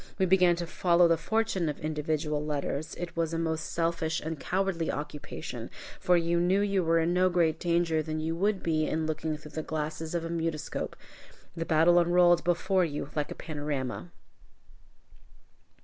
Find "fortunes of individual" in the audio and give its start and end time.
1.15-2.43